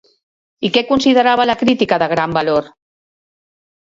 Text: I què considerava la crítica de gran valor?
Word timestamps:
I 0.67 0.69
què 0.77 0.81
considerava 0.91 1.45
la 1.49 1.57
crítica 1.59 2.01
de 2.03 2.09
gran 2.13 2.35
valor? 2.37 2.71